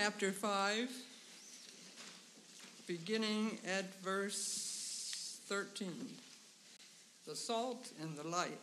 Chapter 0.00 0.30
5, 0.30 0.88
beginning 2.86 3.58
at 3.66 4.00
verse 4.00 5.40
13. 5.46 5.88
The 7.26 7.34
salt 7.34 7.90
and 8.00 8.16
the 8.16 8.22
light. 8.22 8.60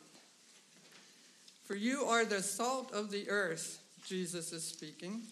For 1.65 1.75
you 1.75 2.05
are 2.05 2.23
the 2.23 2.41
salt 2.41 2.93
of 2.93 3.11
the 3.11 3.29
earth, 3.29 3.81
Jesus 4.07 4.53
is 4.53 4.63
speaking. 4.63 5.23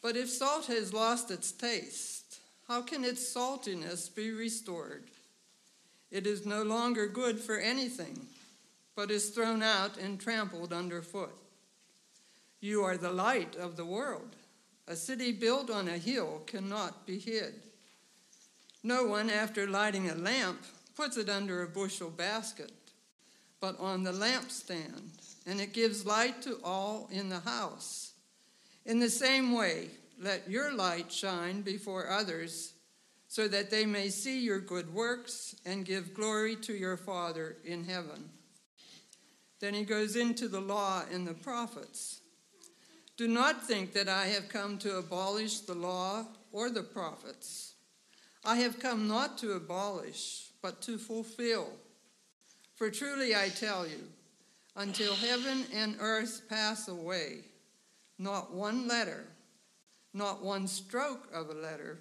But 0.00 0.16
if 0.16 0.30
salt 0.30 0.64
has 0.68 0.94
lost 0.94 1.30
its 1.30 1.52
taste, 1.52 2.38
how 2.66 2.80
can 2.80 3.04
its 3.04 3.22
saltiness 3.22 4.08
be 4.14 4.30
restored? 4.30 5.04
It 6.10 6.26
is 6.26 6.46
no 6.46 6.62
longer 6.62 7.08
good 7.08 7.38
for 7.38 7.58
anything, 7.58 8.18
but 8.96 9.10
is 9.10 9.28
thrown 9.28 9.62
out 9.62 9.98
and 9.98 10.18
trampled 10.18 10.72
underfoot. 10.72 11.36
You 12.62 12.84
are 12.84 12.96
the 12.96 13.12
light 13.12 13.54
of 13.54 13.76
the 13.76 13.84
world. 13.84 14.34
A 14.88 14.96
city 14.96 15.32
built 15.32 15.70
on 15.70 15.88
a 15.88 15.98
hill 15.98 16.42
cannot 16.46 17.06
be 17.06 17.18
hid. 17.18 17.54
No 18.82 19.04
one, 19.04 19.30
after 19.30 19.66
lighting 19.66 20.10
a 20.10 20.14
lamp, 20.14 20.64
puts 20.96 21.16
it 21.16 21.28
under 21.28 21.62
a 21.62 21.68
bushel 21.68 22.10
basket, 22.10 22.72
but 23.60 23.78
on 23.78 24.02
the 24.02 24.12
lampstand, 24.12 25.02
and 25.46 25.60
it 25.60 25.72
gives 25.72 26.04
light 26.04 26.42
to 26.42 26.58
all 26.64 27.08
in 27.12 27.28
the 27.28 27.40
house. 27.40 28.12
In 28.84 28.98
the 28.98 29.10
same 29.10 29.52
way, 29.52 29.90
let 30.20 30.50
your 30.50 30.74
light 30.74 31.12
shine 31.12 31.62
before 31.62 32.10
others, 32.10 32.72
so 33.28 33.48
that 33.48 33.70
they 33.70 33.86
may 33.86 34.08
see 34.08 34.40
your 34.40 34.60
good 34.60 34.92
works 34.92 35.54
and 35.64 35.86
give 35.86 36.12
glory 36.12 36.56
to 36.56 36.74
your 36.74 36.96
Father 36.96 37.56
in 37.64 37.84
heaven. 37.84 38.28
Then 39.60 39.74
he 39.74 39.84
goes 39.84 40.16
into 40.16 40.48
the 40.48 40.60
law 40.60 41.04
and 41.10 41.26
the 41.26 41.34
prophets. 41.34 42.21
Do 43.22 43.28
not 43.28 43.64
think 43.64 43.92
that 43.92 44.08
I 44.08 44.26
have 44.26 44.48
come 44.48 44.78
to 44.78 44.96
abolish 44.96 45.60
the 45.60 45.76
law 45.76 46.26
or 46.50 46.70
the 46.70 46.82
prophets. 46.82 47.74
I 48.44 48.56
have 48.56 48.80
come 48.80 49.06
not 49.06 49.38
to 49.38 49.52
abolish, 49.52 50.48
but 50.60 50.82
to 50.82 50.98
fulfill. 50.98 51.68
For 52.74 52.90
truly 52.90 53.32
I 53.36 53.50
tell 53.50 53.86
you, 53.86 54.08
until 54.74 55.14
heaven 55.14 55.66
and 55.72 55.94
earth 56.00 56.48
pass 56.48 56.88
away, 56.88 57.44
not 58.18 58.52
one 58.52 58.88
letter, 58.88 59.24
not 60.12 60.42
one 60.42 60.66
stroke 60.66 61.28
of 61.32 61.48
a 61.48 61.54
letter 61.54 62.00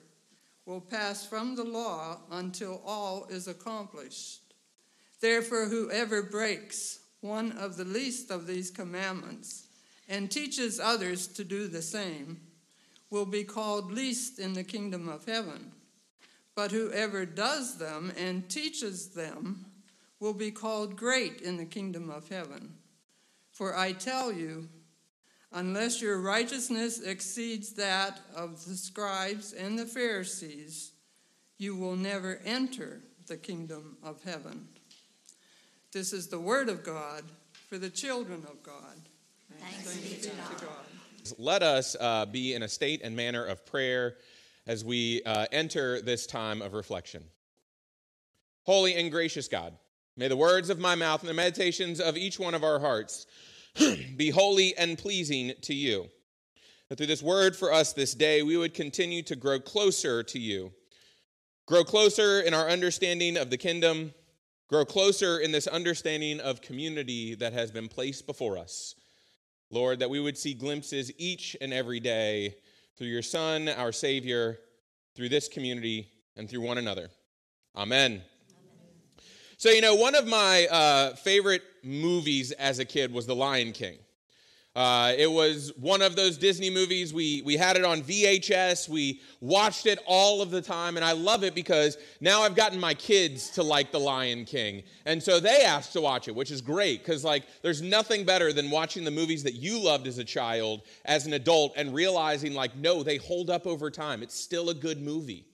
will 0.66 0.82
pass 0.82 1.24
from 1.24 1.56
the 1.56 1.64
law 1.64 2.18
until 2.32 2.82
all 2.84 3.28
is 3.30 3.48
accomplished. 3.48 4.56
Therefore, 5.22 5.68
whoever 5.68 6.24
breaks 6.24 7.02
one 7.20 7.52
of 7.52 7.78
the 7.78 7.86
least 7.86 8.32
of 8.32 8.48
these 8.48 8.72
commandments, 8.72 9.68
and 10.12 10.30
teaches 10.30 10.78
others 10.78 11.26
to 11.26 11.44
do 11.46 11.70
the 11.70 11.82
same 11.82 12.42
will 13.10 13.26
be 13.26 13.46
called 13.46 13.94
least 13.94 14.40
in 14.40 14.52
the 14.52 14.64
kingdom 14.64 15.08
of 15.08 15.26
heaven. 15.26 15.72
But 16.54 16.72
whoever 16.72 17.26
does 17.26 17.78
them 17.78 18.12
and 18.18 18.50
teaches 18.50 19.10
them 19.10 19.66
will 20.20 20.34
be 20.34 20.52
called 20.52 20.98
great 20.98 21.40
in 21.40 21.56
the 21.56 21.66
kingdom 21.66 22.10
of 22.10 22.28
heaven. 22.28 22.74
For 23.54 23.76
I 23.76 23.94
tell 23.94 24.34
you, 24.34 24.68
unless 25.54 26.02
your 26.02 26.20
righteousness 26.20 27.00
exceeds 27.00 27.74
that 27.74 28.20
of 28.36 28.66
the 28.66 28.76
scribes 28.76 29.54
and 29.54 29.80
the 29.80 29.86
Pharisees, 29.86 30.92
you 31.58 31.76
will 31.78 31.96
never 31.96 32.42
enter 32.44 33.00
the 33.28 33.38
kingdom 33.38 33.96
of 34.04 34.22
heaven. 34.24 34.68
This 35.94 36.12
is 36.12 36.28
the 36.28 36.40
word 36.40 36.68
of 36.68 36.84
God 36.84 37.24
for 37.70 37.78
the 37.78 37.90
children 37.90 38.44
of 38.50 38.62
God. 38.62 39.08
Thanks, 39.62 39.98
be 39.98 40.16
to 40.16 40.30
God. 40.30 41.36
Let 41.38 41.62
us 41.62 41.96
uh, 42.00 42.26
be 42.26 42.56
in 42.56 42.64
a 42.64 42.68
state 42.68 43.02
and 43.04 43.16
manner 43.16 43.46
of 43.46 43.66
prayer 43.66 44.16
as 44.66 44.84
we 44.84 45.22
uh, 45.24 45.46
enter 45.52 46.02
this 46.02 46.26
time 46.26 46.62
of 46.62 46.74
reflection. 46.74 47.24
Holy 48.64 48.96
and 48.96 49.12
gracious 49.12 49.48
God, 49.48 49.78
may 50.18 50.28
the 50.28 50.38
words 50.38 50.70
of 50.70 50.80
my 50.80 50.96
mouth 50.96 51.22
and 51.22 51.30
the 51.30 51.34
meditations 51.34 52.00
of 52.00 52.18
each 52.18 52.40
one 52.40 52.56
of 52.56 52.64
our 52.64 52.80
hearts 52.80 53.28
be 54.18 54.32
holy 54.32 54.76
and 54.78 54.98
pleasing 54.98 55.54
to 55.62 55.74
you. 55.74 56.08
That 56.90 56.98
through 56.98 57.08
this 57.08 57.24
word 57.24 57.56
for 57.56 57.72
us 57.72 57.94
this 57.94 58.14
day, 58.14 58.42
we 58.42 58.58
would 58.58 58.74
continue 58.74 59.22
to 59.24 59.36
grow 59.36 59.60
closer 59.60 60.24
to 60.24 60.40
you, 60.40 60.74
grow 61.68 61.84
closer 61.84 62.42
in 62.42 62.54
our 62.54 62.68
understanding 62.68 63.38
of 63.38 63.50
the 63.50 63.58
kingdom, 63.58 64.14
grow 64.68 64.86
closer 64.86 65.40
in 65.40 65.52
this 65.52 65.68
understanding 65.68 66.40
of 66.40 66.62
community 66.62 67.36
that 67.36 67.54
has 67.54 67.72
been 67.72 67.88
placed 67.88 68.26
before 68.26 68.58
us. 68.58 68.96
Lord, 69.72 70.00
that 70.00 70.10
we 70.10 70.20
would 70.20 70.38
see 70.38 70.54
glimpses 70.54 71.12
each 71.18 71.56
and 71.62 71.74
every 71.74 72.02
day 72.02 72.56
through 72.98 73.08
your 73.08 73.22
Son, 73.22 73.70
our 73.70 73.94
Savior, 73.94 74.60
through 75.16 75.30
this 75.30 75.48
community, 75.48 76.10
and 76.36 76.50
through 76.50 76.62
one 76.62 76.78
another. 76.78 77.10
Amen. 77.76 78.12
Amen. 78.12 78.22
So, 79.58 79.70
you 79.70 79.82
know, 79.82 79.96
one 79.96 80.14
of 80.16 80.28
my 80.28 80.68
uh, 80.68 81.16
favorite 81.16 81.64
movies 81.84 82.52
as 82.52 82.80
a 82.80 82.86
kid 82.86 83.14
was 83.14 83.26
The 83.26 83.36
Lion 83.36 83.72
King. 83.72 83.98
Uh, 84.74 85.12
it 85.18 85.30
was 85.30 85.74
one 85.76 86.02
of 86.02 86.16
those 86.16 86.38
Disney 86.38 86.70
movies. 86.70 87.14
We, 87.14 87.42
we 87.42 87.58
had 87.58 87.76
it 87.76 87.84
on 87.84 88.02
VHS. 88.02 88.88
We 88.88 89.20
watched 89.42 89.86
it 89.86 90.00
all 90.06 90.42
of 90.42 90.50
the 90.50 90.62
time. 90.62 90.96
And 90.96 91.04
I 91.04 91.12
love 91.12 91.44
it 91.44 91.54
because 91.54 91.98
now 92.22 92.44
I've 92.44 92.56
gotten 92.56 92.80
my 92.80 92.94
kids 92.94 93.50
to 93.52 93.64
like 93.64 93.92
The 93.92 94.00
Lion 94.00 94.46
King. 94.46 94.84
And 95.06 95.22
so 95.22 95.42
they 95.42 95.64
asked 95.64 95.92
to 95.94 96.02
watch 96.02 96.30
it, 96.30 96.36
which 96.36 96.52
is 96.52 96.62
great 96.62 97.00
because, 97.00 97.26
like, 97.26 97.44
there's 97.62 97.82
nothing 97.82 98.24
better 98.24 98.54
than 98.54 98.70
watching 98.70 99.04
the 99.04 99.12
movies 99.12 99.44
that 99.44 99.56
you 99.56 99.78
loved 99.78 100.08
as 100.08 100.20
a 100.20 100.24
child, 100.24 100.84
as 101.04 101.26
an 101.26 101.34
adult, 101.34 101.74
and 101.76 101.94
realizing, 101.94 102.54
like, 102.54 102.74
no, 102.78 103.04
they 103.04 103.18
hold 103.18 103.50
up 103.50 103.68
over 103.68 103.92
time. 103.92 104.24
It's 104.24 104.40
still 104.40 104.70
a 104.70 104.74
good 104.74 105.02
movie. 105.02 105.48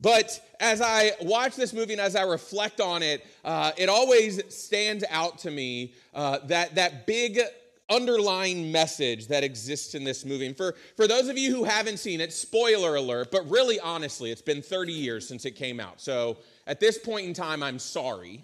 But 0.00 0.40
as 0.60 0.82
I 0.82 1.12
watch 1.22 1.54
this 1.54 1.72
movie 1.72 1.92
and 1.92 2.02
as 2.02 2.16
I 2.16 2.22
reflect 2.22 2.80
on 2.80 3.02
it, 3.02 3.24
uh, 3.44 3.70
it 3.78 3.88
always 3.88 4.42
stands 4.54 5.04
out 5.08 5.38
to 5.38 5.50
me 5.50 5.94
uh, 6.12 6.40
that, 6.46 6.74
that 6.74 7.06
big 7.06 7.40
underlying 7.88 8.72
message 8.72 9.28
that 9.28 9.44
exists 9.44 9.94
in 9.94 10.04
this 10.04 10.24
movie. 10.24 10.46
And 10.46 10.56
for, 10.56 10.74
for 10.96 11.06
those 11.06 11.28
of 11.28 11.38
you 11.38 11.54
who 11.54 11.64
haven't 11.64 11.98
seen 11.98 12.20
it, 12.20 12.32
spoiler 12.32 12.96
alert, 12.96 13.30
but 13.30 13.48
really 13.48 13.78
honestly, 13.78 14.30
it's 14.30 14.42
been 14.42 14.62
30 14.62 14.92
years 14.92 15.26
since 15.26 15.44
it 15.44 15.52
came 15.52 15.78
out. 15.78 16.00
So 16.00 16.38
at 16.66 16.80
this 16.80 16.98
point 16.98 17.26
in 17.26 17.34
time, 17.34 17.62
I'm 17.62 17.78
sorry. 17.78 18.42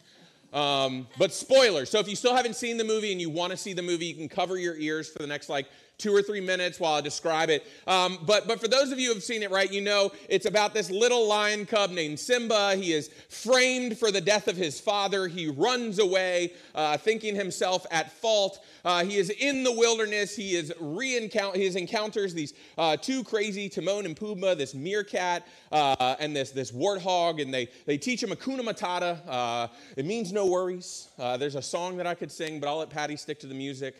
Um, 0.52 1.06
but 1.18 1.32
spoiler. 1.32 1.86
So 1.86 1.98
if 1.98 2.08
you 2.08 2.14
still 2.14 2.36
haven't 2.36 2.56
seen 2.56 2.76
the 2.76 2.84
movie 2.84 3.10
and 3.10 3.20
you 3.20 3.30
want 3.30 3.52
to 3.52 3.56
see 3.56 3.72
the 3.72 3.82
movie, 3.82 4.06
you 4.06 4.14
can 4.14 4.28
cover 4.28 4.58
your 4.58 4.76
ears 4.76 5.08
for 5.08 5.18
the 5.18 5.26
next 5.26 5.48
like 5.48 5.66
two 6.02 6.14
or 6.14 6.22
three 6.22 6.40
minutes 6.40 6.80
while 6.80 6.94
I 6.94 7.00
describe 7.00 7.48
it. 7.48 7.64
Um, 7.86 8.18
but, 8.26 8.48
but 8.48 8.60
for 8.60 8.68
those 8.68 8.90
of 8.90 8.98
you 8.98 9.08
who 9.08 9.14
have 9.14 9.22
seen 9.22 9.42
it, 9.42 9.50
right, 9.50 9.72
you 9.72 9.80
know 9.80 10.10
it's 10.28 10.46
about 10.46 10.74
this 10.74 10.90
little 10.90 11.28
lion 11.28 11.64
cub 11.64 11.90
named 11.90 12.18
Simba. 12.18 12.74
He 12.74 12.92
is 12.92 13.08
framed 13.28 13.96
for 13.96 14.10
the 14.10 14.20
death 14.20 14.48
of 14.48 14.56
his 14.56 14.80
father. 14.80 15.28
He 15.28 15.48
runs 15.48 15.98
away, 15.98 16.52
uh, 16.74 16.96
thinking 16.96 17.36
himself 17.36 17.86
at 17.90 18.10
fault. 18.10 18.64
Uh, 18.84 19.04
he 19.04 19.16
is 19.16 19.30
in 19.30 19.62
the 19.62 19.72
wilderness. 19.72 20.34
He 20.34 20.56
is 20.56 20.72
re-encounter. 20.80 21.58
He 21.58 21.66
encounters 21.78 22.34
these 22.34 22.52
uh, 22.76 22.96
two 22.96 23.22
crazy 23.22 23.68
Timon 23.68 24.06
and 24.06 24.16
Pumbaa, 24.16 24.56
this 24.56 24.74
meerkat 24.74 25.46
uh, 25.70 26.16
and 26.18 26.34
this 26.34 26.50
this 26.50 26.72
warthog, 26.72 27.40
and 27.40 27.54
they 27.54 27.68
they 27.86 27.96
teach 27.96 28.22
him 28.22 28.30
Hakuna 28.30 28.60
Matata. 28.60 29.20
Uh, 29.26 29.68
it 29.96 30.04
means 30.04 30.32
no 30.32 30.46
worries. 30.46 31.08
Uh, 31.18 31.36
there's 31.36 31.54
a 31.54 31.62
song 31.62 31.96
that 31.98 32.06
I 32.06 32.14
could 32.14 32.32
sing, 32.32 32.58
but 32.58 32.68
I'll 32.68 32.78
let 32.78 32.90
Patty 32.90 33.16
stick 33.16 33.38
to 33.40 33.46
the 33.46 33.54
music. 33.54 33.94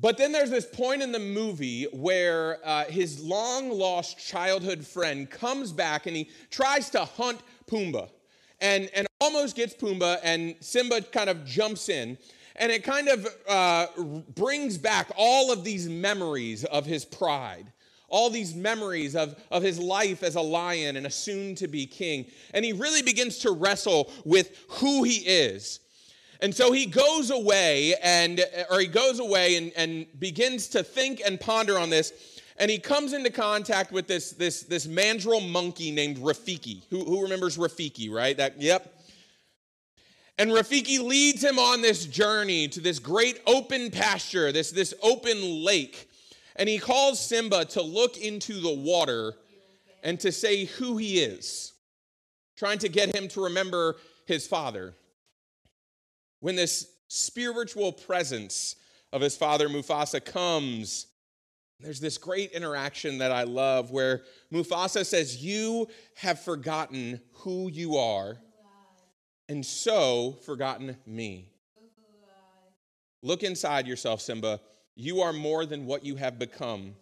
But 0.00 0.16
then 0.16 0.30
there's 0.30 0.50
this 0.50 0.66
point 0.66 1.02
in 1.02 1.10
the 1.10 1.18
movie 1.18 1.84
where 1.92 2.58
uh, 2.64 2.84
his 2.84 3.20
long 3.20 3.70
lost 3.70 4.18
childhood 4.18 4.86
friend 4.86 5.28
comes 5.28 5.72
back 5.72 6.06
and 6.06 6.14
he 6.14 6.30
tries 6.50 6.88
to 6.90 7.04
hunt 7.04 7.40
Pumbaa 7.68 8.08
and, 8.60 8.88
and 8.94 9.08
almost 9.20 9.56
gets 9.56 9.74
Pumbaa, 9.74 10.18
and 10.22 10.54
Simba 10.60 11.02
kind 11.02 11.28
of 11.28 11.44
jumps 11.44 11.88
in. 11.88 12.16
And 12.56 12.72
it 12.72 12.82
kind 12.82 13.08
of 13.08 13.26
uh, 13.48 13.86
brings 14.34 14.78
back 14.78 15.10
all 15.16 15.52
of 15.52 15.62
these 15.62 15.88
memories 15.88 16.64
of 16.64 16.86
his 16.86 17.04
pride, 17.04 17.72
all 18.08 18.30
these 18.30 18.54
memories 18.54 19.14
of, 19.14 19.36
of 19.50 19.62
his 19.62 19.78
life 19.78 20.24
as 20.24 20.34
a 20.34 20.40
lion 20.40 20.96
and 20.96 21.06
a 21.06 21.10
soon 21.10 21.54
to 21.56 21.68
be 21.68 21.86
king. 21.86 22.26
And 22.54 22.64
he 22.64 22.72
really 22.72 23.02
begins 23.02 23.38
to 23.38 23.52
wrestle 23.52 24.10
with 24.24 24.56
who 24.68 25.04
he 25.04 25.18
is. 25.18 25.80
And 26.40 26.54
so 26.54 26.70
he 26.70 26.86
goes 26.86 27.30
away 27.30 27.94
and 28.02 28.44
or 28.70 28.80
he 28.80 28.86
goes 28.86 29.18
away 29.18 29.56
and, 29.56 29.72
and 29.76 30.06
begins 30.20 30.68
to 30.68 30.82
think 30.82 31.20
and 31.24 31.40
ponder 31.40 31.78
on 31.78 31.90
this. 31.90 32.12
And 32.58 32.70
he 32.70 32.78
comes 32.78 33.12
into 33.12 33.30
contact 33.30 33.92
with 33.92 34.06
this, 34.06 34.32
this, 34.32 34.62
this 34.62 34.86
mandrill 34.86 35.40
monkey 35.40 35.90
named 35.90 36.18
Rafiki. 36.18 36.82
Who, 36.90 37.04
who 37.04 37.22
remembers 37.22 37.56
Rafiki, 37.56 38.10
right? 38.10 38.36
That 38.36 38.60
yep. 38.60 38.94
And 40.38 40.50
Rafiki 40.50 41.00
leads 41.00 41.42
him 41.42 41.58
on 41.58 41.82
this 41.82 42.04
journey 42.06 42.68
to 42.68 42.80
this 42.80 43.00
great 43.00 43.40
open 43.46 43.90
pasture, 43.90 44.52
this, 44.52 44.70
this 44.70 44.94
open 45.02 45.64
lake. 45.64 46.08
And 46.54 46.68
he 46.68 46.78
calls 46.78 47.24
Simba 47.24 47.64
to 47.66 47.82
look 47.82 48.16
into 48.16 48.60
the 48.60 48.72
water 48.72 49.34
and 50.04 50.18
to 50.20 50.30
say 50.30 50.64
who 50.64 50.96
he 50.96 51.18
is, 51.18 51.72
trying 52.56 52.78
to 52.78 52.88
get 52.88 53.14
him 53.14 53.26
to 53.28 53.44
remember 53.44 53.96
his 54.26 54.46
father 54.46 54.94
when 56.40 56.56
this 56.56 56.86
spiritual 57.08 57.92
presence 57.92 58.76
of 59.12 59.20
his 59.20 59.36
father 59.36 59.68
Mufasa 59.68 60.24
comes, 60.24 61.06
there's 61.80 62.00
this 62.00 62.18
great 62.18 62.52
interaction 62.52 63.18
that 63.18 63.32
I 63.32 63.44
love 63.44 63.90
where 63.90 64.22
Mufasa 64.52 65.06
says, 65.06 65.42
You 65.42 65.88
have 66.16 66.40
forgotten 66.40 67.20
who 67.32 67.70
you 67.70 67.96
are, 67.96 68.36
and 69.48 69.64
so 69.64 70.38
forgotten 70.44 70.96
me. 71.06 71.52
Look 73.22 73.42
inside 73.42 73.86
yourself, 73.86 74.20
Simba. 74.20 74.60
You 74.94 75.20
are 75.22 75.32
more 75.32 75.66
than 75.66 75.86
what 75.86 76.04
you 76.04 76.16
have 76.16 76.38
become. 76.38 76.94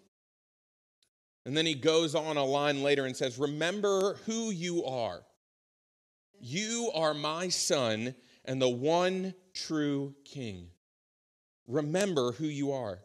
And 1.44 1.56
then 1.56 1.64
he 1.64 1.74
goes 1.74 2.14
on 2.14 2.36
a 2.36 2.44
line 2.44 2.82
later 2.82 3.06
and 3.06 3.16
says, 3.16 3.38
Remember 3.38 4.14
who 4.26 4.50
you 4.50 4.84
are. 4.84 5.22
You 6.40 6.90
are 6.94 7.14
my 7.14 7.48
son 7.48 8.14
and 8.46 8.60
the 8.60 8.68
one 8.68 9.34
true 9.54 10.14
King. 10.24 10.68
Remember 11.66 12.32
who 12.32 12.46
you 12.46 12.72
are. 12.72 13.00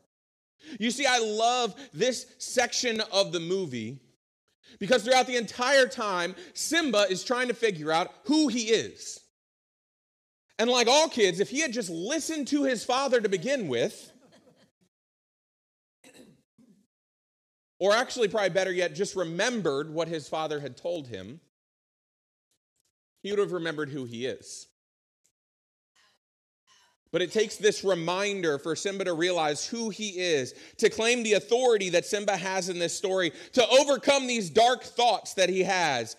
You 0.80 0.92
see, 0.92 1.06
I 1.06 1.20
love 1.20 1.76
this 1.94 2.28
section 2.38 3.02
of 3.12 3.32
the 3.32 3.40
movie 3.40 4.00
because 4.80 5.04
throughout 5.04 5.28
the 5.28 5.38
entire 5.38 5.88
time, 5.88 6.36
Simba 6.54 7.06
is 7.10 7.24
trying 7.24 7.48
to 7.48 7.54
figure 7.54 7.92
out 7.92 8.12
who 8.26 8.48
he 8.48 8.70
is. 8.70 9.20
And 10.60 10.70
like 10.70 10.88
all 10.88 11.10
kids, 11.10 11.40
if 11.40 11.50
he 11.50 11.62
had 11.62 11.74
just 11.74 11.90
listened 11.90 12.48
to 12.50 12.64
his 12.64 12.86
father 12.86 13.20
to 13.20 13.28
begin 13.28 13.68
with, 13.68 14.12
or 17.80 17.94
actually, 17.94 18.28
probably 18.28 18.50
better 18.50 18.72
yet, 18.72 18.94
just 18.94 19.16
remembered 19.16 19.92
what 19.92 20.08
his 20.08 20.30
father 20.30 20.60
had 20.60 20.78
told 20.78 21.08
him, 21.08 21.40
he 23.24 23.32
would 23.32 23.40
have 23.40 23.54
remembered 23.54 23.90
who 23.90 24.06
he 24.06 24.28
is. 24.28 24.68
But 27.12 27.22
it 27.22 27.32
takes 27.32 27.58
this 27.58 27.84
reminder 27.84 28.58
for 28.58 28.76
Simba 28.76 29.04
to 29.04 29.14
realize 29.14 29.66
who 29.66 29.90
he 29.90 30.10
is, 30.12 30.54
to 30.78 30.90
claim 30.90 31.24
the 31.24 31.34
authority 31.34 31.90
that 31.90 32.06
Simba 32.06 32.38
has 32.38 32.70
in 32.70 32.80
this 32.80 32.96
story, 32.96 33.34
to 33.54 33.68
overcome 33.68 34.28
these 34.28 34.50
dark 34.50 34.84
thoughts 34.84 35.34
that 35.34 35.50
he 35.50 35.64
has, 35.64 36.16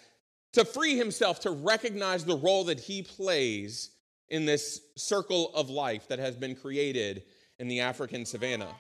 to 0.53 0.65
free 0.67 0.97
himself 0.97 1.41
to 1.41 1.51
recognize 1.51 2.25
the 2.25 2.37
role 2.37 2.65
that 2.65 2.79
he 2.79 3.03
plays 3.03 3.91
in 4.29 4.45
this 4.45 4.81
circle 4.97 5.51
of 5.55 5.71
life 5.71 6.09
that 6.09 6.19
has 6.19 6.37
been 6.37 6.55
created 6.55 7.23
in 7.59 7.69
the 7.69 7.81
African 7.81 8.27
savannah. 8.27 8.75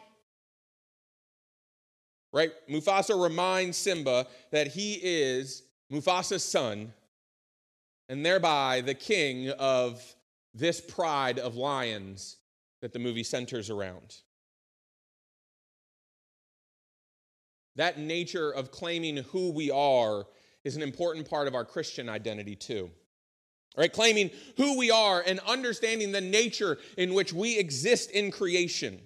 Right? 2.32 2.52
Mufasa 2.68 3.22
reminds 3.22 3.76
Simba 3.76 4.26
that 4.50 4.68
he 4.68 4.94
is 5.02 5.62
Mufasa's 5.90 6.44
son 6.44 6.92
and 8.08 8.24
thereby 8.24 8.82
the 8.82 8.94
king 8.94 9.50
of 9.50 10.02
this 10.54 10.80
pride 10.80 11.38
of 11.38 11.56
lions 11.56 12.36
that 12.80 12.92
the 12.92 12.98
movie 12.98 13.22
centers 13.22 13.70
around. 13.70 14.16
That 17.76 17.98
nature 17.98 18.50
of 18.50 18.70
claiming 18.70 19.16
who 19.16 19.50
we 19.50 19.70
are 19.70 20.26
is 20.64 20.76
an 20.76 20.82
important 20.82 21.28
part 21.28 21.48
of 21.48 21.54
our 21.54 21.64
Christian 21.64 22.08
identity, 22.08 22.54
too. 22.54 22.90
Right? 23.76 23.92
Claiming 23.92 24.30
who 24.58 24.76
we 24.76 24.90
are 24.90 25.24
and 25.26 25.40
understanding 25.40 26.12
the 26.12 26.20
nature 26.20 26.78
in 26.98 27.14
which 27.14 27.32
we 27.32 27.58
exist 27.58 28.10
in 28.10 28.30
creation. 28.30 29.00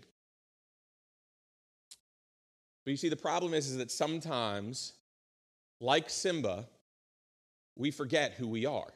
But 2.85 2.91
you 2.91 2.97
see, 2.97 3.09
the 3.09 3.17
problem 3.17 3.55
is, 3.55 3.69
is 3.69 3.77
that 3.77 3.93
sometimes, 3.93 4.95
like 5.81 6.11
Simba, 6.11 6.67
we 7.77 7.91
forget 7.91 8.33
who 8.33 8.49
we 8.49 8.67
are. 8.67 8.93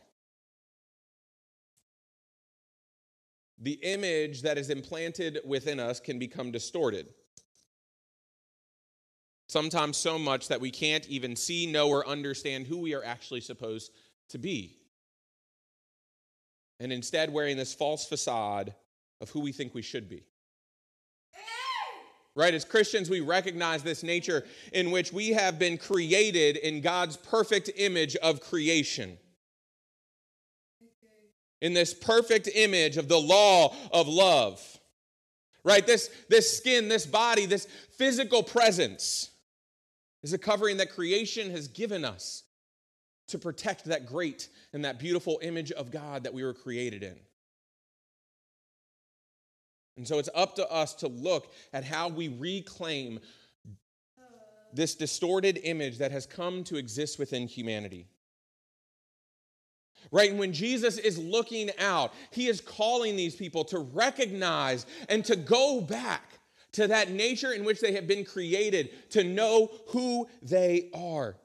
The 3.61 3.79
image 3.83 4.43
that 4.43 4.57
is 4.57 4.71
implanted 4.71 5.41
within 5.45 5.79
us 5.79 6.01
can 6.01 6.19
become 6.19 6.51
distorted. 6.51 7.07
Sometimes 9.49 9.97
so 9.97 10.19
much 10.19 10.49
that 10.49 10.61
we 10.61 10.71
can't 10.71 11.07
even 11.09 11.37
see, 11.37 11.67
know, 11.67 11.89
or 11.89 12.07
understand 12.09 12.67
who 12.67 12.79
we 12.79 12.95
are 12.95 13.05
actually 13.05 13.41
supposed 13.41 13.93
to 14.31 14.39
be. 14.39 14.79
And 16.79 16.93
instead, 16.93 17.33
wearing 17.33 17.59
this 17.59 17.75
false 17.75 18.07
facade 18.07 18.75
of 19.21 19.29
who 19.31 19.41
we 19.41 19.53
think 19.53 19.75
we 19.75 19.83
should 19.83 20.09
be. 20.09 20.25
Right? 22.37 22.55
As 22.55 22.65
Christians, 22.65 23.11
we 23.11 23.21
recognize 23.21 23.83
this 23.83 24.03
nature 24.03 24.47
in 24.73 24.93
which 24.93 25.12
we 25.12 25.31
have 25.31 25.59
been 25.59 25.77
created 25.77 26.57
in 26.57 26.81
God's 26.81 27.17
perfect 27.17 27.71
image 27.77 28.17
of 28.17 28.41
creation 28.41 29.19
in 31.61 31.75
this 31.75 31.95
perfect 31.95 32.49
image 32.55 32.97
of 32.97 33.09
the 33.09 33.21
law 33.21 33.75
of 33.93 34.09
love. 34.09 34.62
Right? 35.62 35.87
This, 35.87 36.11
this 36.29 36.57
skin, 36.57 36.88
this 36.88 37.05
body, 37.05 37.47
this 37.47 37.67
physical 37.99 38.43
presence 38.43 39.31
is 40.23 40.33
a 40.33 40.38
covering 40.38 40.79
that 40.79 40.90
creation 40.90 41.50
has 41.50 41.69
given 41.69 42.05
us 42.05 42.45
to 43.29 43.38
protect 43.38 43.85
that 43.85 44.07
great 44.07 44.49
and 44.73 44.85
that 44.85 44.99
beautiful 44.99 45.38
image 45.43 45.71
of 45.73 45.90
God 45.90 46.25
that 46.25 46.35
we 46.35 46.43
were 46.43 46.55
created 46.55 47.02
in. 47.02 47.17
And 49.97 50.09
so 50.09 50.19
it's 50.19 50.31
up 50.35 50.57
to 50.57 50.69
us 50.71 50.95
to 50.95 51.09
look 51.09 51.52
at 51.73 51.85
how 51.85 52.09
we 52.09 52.29
reclaim 52.29 53.21
this 54.73 54.95
distorted 54.95 55.61
image 55.62 55.99
that 55.99 56.11
has 56.12 56.26
come 56.26 56.64
to 56.64 56.76
exist 56.76 57.19
within 57.19 57.47
humanity 57.47 58.07
right? 60.11 60.30
And 60.30 60.38
when 60.38 60.52
Jesus 60.52 60.99
is 60.99 61.19
looking 61.19 61.71
out, 61.78 62.12
he 62.30 62.49
is 62.49 62.61
calling 62.61 63.16
these 63.16 63.37
people 63.37 63.64
to 63.64 63.78
recognize 63.78 64.87
and 65.09 65.25
to 65.25 65.37
go 65.37 65.80
back 65.80 66.38
to 66.73 66.87
that 66.87 67.11
nature 67.11 67.52
in 67.52 67.64
which 67.64 67.80
they 67.80 67.92
have 67.92 68.07
been 68.07 68.25
created, 68.25 69.11
to 69.11 69.25
know 69.25 69.71
who 69.88 70.28
they 70.42 70.88
are. 70.95 71.37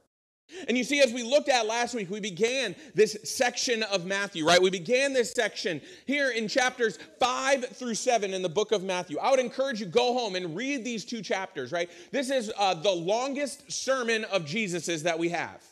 And 0.67 0.77
you 0.77 0.83
see, 0.83 1.01
as 1.01 1.11
we 1.11 1.23
looked 1.23 1.49
at 1.49 1.65
last 1.65 1.95
week, 1.95 2.09
we 2.11 2.19
began 2.19 2.75
this 2.93 3.17
section 3.23 3.81
of 3.83 4.05
Matthew, 4.05 4.45
right? 4.45 4.61
We 4.61 4.69
began 4.69 5.11
this 5.11 5.31
section 5.31 5.81
here 6.05 6.29
in 6.29 6.47
chapters 6.47 6.99
five 7.19 7.65
through 7.69 7.95
seven 7.95 8.33
in 8.33 8.43
the 8.43 8.49
book 8.49 8.71
of 8.71 8.83
Matthew. 8.83 9.17
I 9.17 9.31
would 9.31 9.39
encourage 9.39 9.79
you 9.79 9.87
go 9.87 10.13
home 10.13 10.35
and 10.35 10.55
read 10.55 10.85
these 10.85 11.03
two 11.03 11.23
chapters, 11.23 11.71
right? 11.71 11.89
This 12.11 12.29
is 12.29 12.51
uh, 12.57 12.75
the 12.75 12.91
longest 12.91 13.71
sermon 13.71 14.23
of 14.25 14.45
Jesus's 14.45 15.03
that 15.03 15.17
we 15.17 15.29
have. 15.29 15.63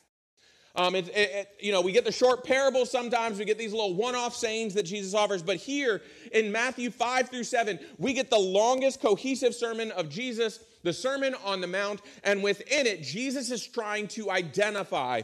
Um, 0.76 0.96
it, 0.96 1.10
it, 1.16 1.50
you 1.60 1.72
know, 1.72 1.82
we 1.82 1.92
get 1.92 2.04
the 2.04 2.12
short 2.12 2.44
parables 2.44 2.90
sometimes, 2.90 3.38
we 3.38 3.46
get 3.46 3.60
these 3.60 3.74
little 3.74 3.94
one 3.94 4.16
off 4.16 4.36
sayings 4.36 4.74
that 4.74 4.84
Jesus 4.84 5.14
offers, 5.14 5.44
but 5.44 5.58
here 5.58 6.02
in 6.32 6.52
Matthew 6.52 6.90
5 6.90 7.30
through 7.30 7.44
7, 7.44 7.78
we 8.00 8.14
get 8.14 8.32
the 8.32 8.40
longest 8.40 9.00
cohesive 9.00 9.54
sermon 9.54 9.92
of 9.92 10.10
Jesus, 10.10 10.60
the 10.82 10.92
Sermon 10.92 11.36
on 11.46 11.62
the 11.62 11.68
Mount, 11.68 12.02
and 12.24 12.42
within 12.42 12.88
it, 12.88 13.04
Jesus 13.04 13.52
is 13.52 13.66
trying 13.66 14.08
to 14.10 14.32
identify, 14.32 15.22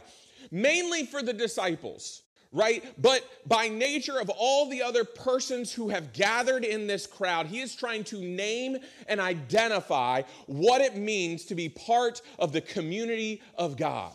mainly 0.52 1.04
for 1.04 1.20
the 1.20 1.32
disciples, 1.32 2.22
right? 2.52 2.84
But 3.02 3.28
by 3.44 3.68
nature 3.68 4.20
of 4.20 4.30
all 4.30 4.70
the 4.70 4.82
other 4.82 5.02
persons 5.02 5.72
who 5.72 5.88
have 5.88 6.12
gathered 6.12 6.64
in 6.64 6.86
this 6.86 7.08
crowd, 7.08 7.46
he 7.46 7.58
is 7.58 7.74
trying 7.74 8.04
to 8.04 8.20
name 8.20 8.76
and 9.08 9.18
identify 9.18 10.22
what 10.46 10.80
it 10.80 10.96
means 10.96 11.44
to 11.46 11.56
be 11.56 11.68
part 11.68 12.22
of 12.38 12.52
the 12.52 12.60
community 12.60 13.42
of 13.58 13.76
God 13.76 14.12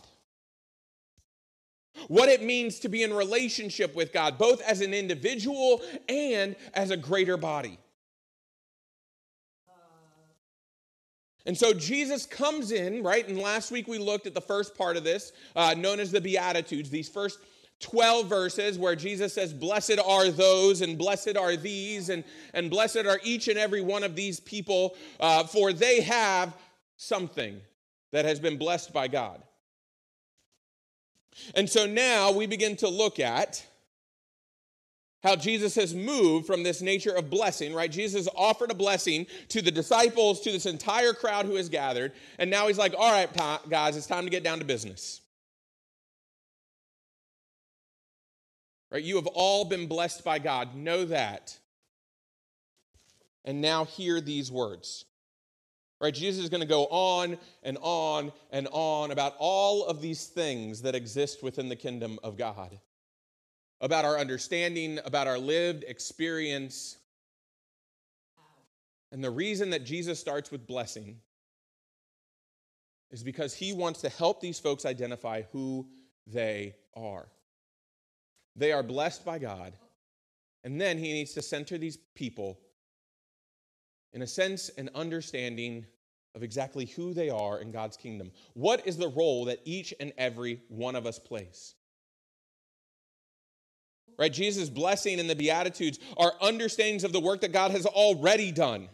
what 2.08 2.30
it 2.30 2.44
means 2.44 2.80
to 2.80 2.90
be 2.90 3.04
in 3.04 3.14
relationship 3.14 3.96
with 3.96 4.14
God, 4.14 4.38
both 4.38 4.62
as 4.62 4.82
an 4.82 4.94
individual 4.94 5.82
and 6.10 6.56
as 6.74 6.92
a 6.92 6.98
greater 6.98 7.38
body. 7.38 7.80
And 11.46 11.56
so 11.56 11.74
Jesus 11.74 12.26
comes 12.26 12.72
in, 12.72 13.04
right? 13.04 13.28
And 13.28 13.38
last 13.38 13.72
week 13.72 13.88
we 13.88 14.00
looked 14.00 14.26
at 14.26 14.34
the 14.34 14.42
first 14.42 14.76
part 14.76 14.98
of 14.98 15.04
this, 15.04 15.32
uh, 15.56 15.76
known 15.78 16.00
as 16.00 16.12
the 16.12 16.22
Beatitudes, 16.22 16.90
these 16.90 17.08
first 17.08 17.40
12 17.82 18.28
verses 18.28 18.80
where 18.80 18.96
Jesus 18.96 19.34
says, 19.34 19.54
Blessed 19.54 20.00
are 20.04 20.30
those, 20.30 20.82
and 20.82 20.98
blessed 20.98 21.38
are 21.38 21.56
these, 21.56 22.10
and, 22.10 22.24
and 22.54 22.70
blessed 22.70 23.06
are 23.06 23.20
each 23.24 23.48
and 23.48 23.60
every 23.60 23.82
one 23.82 24.04
of 24.04 24.16
these 24.16 24.40
people, 24.40 24.96
uh, 25.20 25.44
for 25.44 25.72
they 25.72 26.02
have 26.02 26.56
something 26.98 27.62
that 28.12 28.26
has 28.26 28.40
been 28.40 28.58
blessed 28.58 28.94
by 28.94 29.08
God. 29.08 29.44
And 31.54 31.70
so 31.70 31.86
now 31.86 32.32
we 32.32 32.46
begin 32.46 32.76
to 32.78 32.90
look 32.90 33.20
at 33.20 33.66
how 35.24 35.36
Jesus 35.36 35.74
has 35.76 35.96
moved 35.96 36.46
from 36.46 36.62
this 36.62 36.82
nature 36.82 37.12
of 37.12 37.32
blessing, 37.32 37.74
right? 37.74 37.92
Jesus 37.92 38.28
offered 38.36 38.70
a 38.70 38.76
blessing 38.76 39.26
to 39.50 39.62
the 39.62 39.72
disciples, 39.72 40.42
to 40.42 40.52
this 40.52 40.68
entire 40.68 41.14
crowd 41.14 41.48
who 41.48 41.56
has 41.56 41.68
gathered. 41.68 42.12
And 42.38 42.52
now 42.52 42.68
he's 42.68 42.78
like, 42.78 42.94
all 42.96 43.12
right, 43.12 43.30
guys, 43.68 43.98
it's 43.98 44.06
time 44.06 44.26
to 44.26 44.30
get 44.30 44.44
down 44.44 44.60
to 44.60 44.66
business. 44.66 45.22
Right? 48.92 49.04
You 49.04 49.16
have 49.16 49.28
all 49.28 49.66
been 49.66 49.88
blessed 49.88 50.24
by 50.24 50.38
God. 50.38 50.76
Know 50.76 51.06
that. 51.06 51.58
And 53.44 53.62
now 53.62 53.86
hear 53.86 54.22
these 54.22 54.52
words. 54.52 55.06
Right? 56.02 56.14
Jesus 56.14 56.44
is 56.44 56.50
going 56.50 56.62
to 56.62 56.68
go 56.68 56.86
on 56.88 57.38
and 57.64 57.78
on 57.82 58.32
and 58.52 58.68
on 58.72 59.12
about 59.12 59.34
all 59.40 59.86
of 59.86 60.02
these 60.02 60.28
things 60.28 60.82
that 60.82 60.94
exist 60.94 61.42
within 61.42 61.70
the 61.70 61.76
kingdom 61.76 62.20
of 62.24 62.38
God 62.38 62.78
about 63.82 64.06
our 64.06 64.18
understanding, 64.18 65.00
about 65.06 65.28
our 65.28 65.38
lived 65.38 65.84
experience. 65.88 66.98
And 69.12 69.24
the 69.24 69.30
reason 69.30 69.70
that 69.72 69.86
Jesus 69.86 70.20
starts 70.20 70.52
with 70.52 70.68
blessing 70.68 71.20
is 73.12 73.24
because 73.24 73.54
he 73.54 73.74
wants 73.74 74.02
to 74.02 74.10
help 74.10 74.42
these 74.42 74.60
folks 74.60 74.86
identify 74.86 75.44
who 75.52 75.88
they 76.28 76.76
are. 76.96 77.28
They 78.56 78.72
are 78.72 78.84
blessed 78.84 79.24
by 79.24 79.40
God. 79.40 79.74
And 80.64 80.82
then 80.82 80.98
he 80.98 81.14
needs 81.14 81.34
to 81.34 81.42
center 81.42 81.78
these 81.78 81.98
people 82.16 82.60
in 84.16 84.24
a 84.24 84.28
sense 84.28 84.70
and 84.78 84.90
understanding 84.96 85.86
of 86.34 86.42
exactly 86.42 86.86
who 86.86 87.14
they 87.14 87.30
are 87.30 87.60
in 87.60 87.72
God's 87.72 87.96
kingdom. 87.96 88.32
What 88.54 88.88
is 88.88 88.98
the 88.98 89.10
role 89.10 89.46
that 89.46 89.60
each 89.66 89.94
and 90.00 90.12
every 90.18 90.62
one 90.70 90.96
of 90.96 91.06
us 91.06 91.20
plays? 91.20 91.76
right? 94.18 94.32
Jesus' 94.32 94.70
blessing 94.70 95.20
and 95.20 95.30
the 95.30 95.36
Beatitudes 95.36 96.00
are 96.18 96.34
understandings 96.42 97.04
of 97.04 97.12
the 97.12 97.20
work 97.20 97.42
that 97.42 97.52
God 97.52 97.72
has 97.72 97.86
already 97.86 98.52
done. 98.52 98.90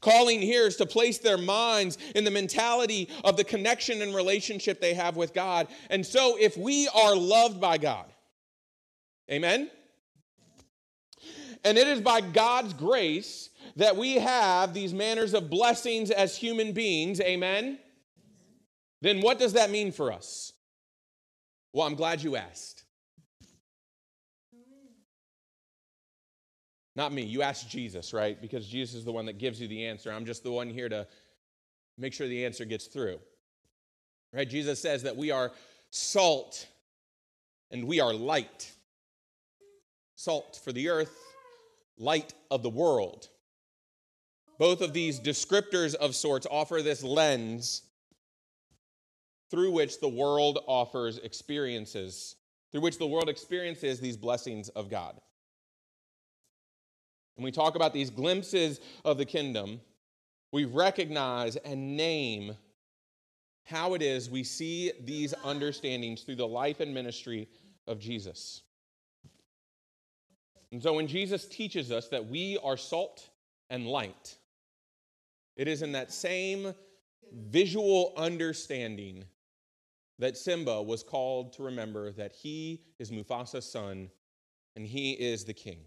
Calling 0.00 0.40
here 0.42 0.66
is 0.66 0.76
to 0.76 0.86
place 0.86 1.18
their 1.18 1.38
minds 1.38 1.98
in 2.14 2.24
the 2.24 2.30
mentality 2.30 3.08
of 3.24 3.36
the 3.36 3.44
connection 3.44 4.02
and 4.02 4.14
relationship 4.14 4.80
they 4.80 4.94
have 4.94 5.16
with 5.16 5.32
God. 5.32 5.68
And 5.88 6.04
so, 6.04 6.36
if 6.38 6.56
we 6.56 6.88
are 6.88 7.16
loved 7.16 7.60
by 7.60 7.78
God, 7.78 8.06
amen? 9.30 9.70
And 11.64 11.78
it 11.78 11.88
is 11.88 12.00
by 12.00 12.20
God's 12.20 12.74
grace 12.74 13.50
that 13.78 13.96
we 13.96 14.16
have 14.16 14.74
these 14.74 14.92
manners 14.92 15.34
of 15.34 15.48
blessings 15.48 16.10
as 16.10 16.36
human 16.36 16.72
beings, 16.72 17.20
amen? 17.20 17.78
Then 19.00 19.20
what 19.20 19.38
does 19.38 19.52
that 19.52 19.70
mean 19.70 19.92
for 19.92 20.12
us? 20.12 20.52
Well, 21.72 21.86
I'm 21.86 21.94
glad 21.94 22.20
you 22.20 22.34
asked. 22.34 22.82
Not 26.96 27.12
me. 27.12 27.22
You 27.22 27.42
asked 27.42 27.70
Jesus, 27.70 28.12
right? 28.12 28.40
Because 28.42 28.66
Jesus 28.66 28.96
is 28.96 29.04
the 29.04 29.12
one 29.12 29.26
that 29.26 29.38
gives 29.38 29.60
you 29.60 29.68
the 29.68 29.86
answer. 29.86 30.10
I'm 30.10 30.24
just 30.24 30.42
the 30.42 30.50
one 30.50 30.68
here 30.68 30.88
to 30.88 31.06
make 31.96 32.12
sure 32.12 32.26
the 32.26 32.44
answer 32.44 32.64
gets 32.64 32.88
through. 32.88 33.20
Right? 34.32 34.50
Jesus 34.50 34.82
says 34.82 35.04
that 35.04 35.16
we 35.16 35.30
are 35.30 35.52
salt 35.90 36.66
and 37.70 37.84
we 37.84 38.00
are 38.00 38.12
light. 38.12 38.72
Salt 40.16 40.60
for 40.64 40.72
the 40.72 40.88
earth, 40.88 41.16
light 41.96 42.34
of 42.50 42.64
the 42.64 42.70
world. 42.70 43.28
Both 44.58 44.80
of 44.80 44.92
these 44.92 45.20
descriptors 45.20 45.94
of 45.94 46.14
sorts 46.14 46.46
offer 46.50 46.82
this 46.82 47.02
lens 47.02 47.82
through 49.50 49.70
which 49.70 50.00
the 50.00 50.08
world 50.08 50.58
offers 50.66 51.18
experiences, 51.18 52.36
through 52.70 52.80
which 52.80 52.98
the 52.98 53.06
world 53.06 53.28
experiences 53.28 54.00
these 54.00 54.16
blessings 54.16 54.68
of 54.70 54.90
God. 54.90 55.20
When 57.36 57.44
we 57.44 57.52
talk 57.52 57.76
about 57.76 57.92
these 57.92 58.10
glimpses 58.10 58.80
of 59.04 59.16
the 59.16 59.24
kingdom, 59.24 59.80
we 60.50 60.64
recognize 60.64 61.54
and 61.56 61.96
name 61.96 62.56
how 63.64 63.94
it 63.94 64.02
is 64.02 64.28
we 64.28 64.42
see 64.42 64.90
these 65.04 65.34
understandings 65.44 66.22
through 66.22 66.36
the 66.36 66.48
life 66.48 66.80
and 66.80 66.92
ministry 66.92 67.48
of 67.86 68.00
Jesus. 68.00 68.62
And 70.72 70.82
so 70.82 70.94
when 70.94 71.06
Jesus 71.06 71.46
teaches 71.46 71.92
us 71.92 72.08
that 72.08 72.26
we 72.26 72.58
are 72.64 72.76
salt 72.76 73.28
and 73.70 73.86
light, 73.86 74.37
it 75.58 75.68
is 75.68 75.82
in 75.82 75.92
that 75.92 76.12
same 76.12 76.72
visual 77.32 78.14
understanding 78.16 79.24
that 80.18 80.36
Simba 80.36 80.82
was 80.82 81.02
called 81.02 81.52
to 81.54 81.64
remember 81.64 82.12
that 82.12 82.32
he 82.32 82.82
is 82.98 83.10
Mufasa's 83.10 83.70
son 83.70 84.10
and 84.76 84.86
he 84.86 85.12
is 85.12 85.44
the 85.44 85.52
king. 85.52 85.80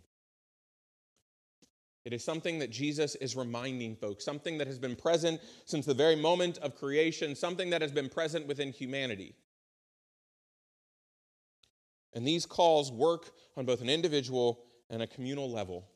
It 2.03 2.13
is 2.13 2.23
something 2.23 2.59
that 2.59 2.71
Jesus 2.71 3.15
is 3.15 3.35
reminding 3.35 3.95
folks, 3.95 4.25
something 4.25 4.57
that 4.57 4.67
has 4.67 4.79
been 4.79 4.95
present 4.95 5.39
since 5.65 5.85
the 5.85 5.93
very 5.93 6.15
moment 6.15 6.57
of 6.59 6.75
creation, 6.75 7.35
something 7.35 7.69
that 7.69 7.81
has 7.81 7.91
been 7.91 8.09
present 8.09 8.47
within 8.47 8.71
humanity. 8.71 9.35
And 12.13 12.27
these 12.27 12.45
calls 12.45 12.91
work 12.91 13.31
on 13.55 13.65
both 13.65 13.81
an 13.81 13.89
individual 13.89 14.63
and 14.89 15.01
a 15.01 15.07
communal 15.07 15.49
level, 15.49 15.87